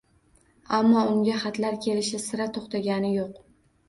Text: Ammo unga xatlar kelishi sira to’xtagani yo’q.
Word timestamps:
Ammo 0.77 1.03
unga 1.09 1.35
xatlar 1.43 1.77
kelishi 1.83 2.21
sira 2.23 2.47
to’xtagani 2.57 3.13
yo’q. 3.19 3.37